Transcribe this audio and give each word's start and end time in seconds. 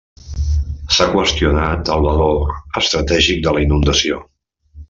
S'ha 0.95 1.05
qüestionat 1.11 1.93
el 1.97 2.07
valor 2.07 2.57
estratègic 2.83 3.47
de 3.49 3.57
la 3.59 3.67
inundació. 3.69 4.23